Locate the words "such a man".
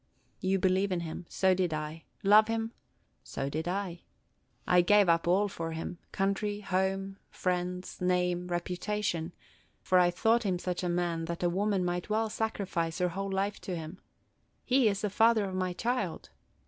10.57-11.25